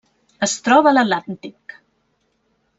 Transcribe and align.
Es 0.47 0.55
troba 0.67 0.93
a 0.95 0.95
l'Atlàntic. 0.95 1.79